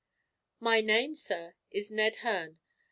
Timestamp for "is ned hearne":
1.69-2.57